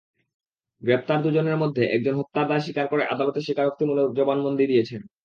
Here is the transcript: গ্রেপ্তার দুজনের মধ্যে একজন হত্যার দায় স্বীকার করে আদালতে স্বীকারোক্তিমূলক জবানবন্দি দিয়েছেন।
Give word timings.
গ্রেপ্তার 0.81 1.19
দুজনের 1.23 1.57
মধ্যে 1.57 1.83
একজন 1.87 2.13
হত্যার 2.19 2.45
দায় 2.49 2.63
স্বীকার 2.65 2.85
করে 2.87 3.03
আদালতে 3.05 3.39
স্বীকারোক্তিমূলক 3.41 4.07
জবানবন্দি 4.17 4.65
দিয়েছেন। 4.67 5.01